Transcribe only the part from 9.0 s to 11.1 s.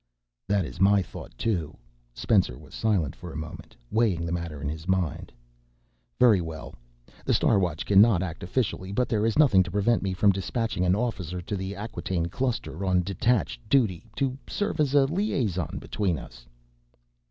there is nothing to prevent me from dispatching an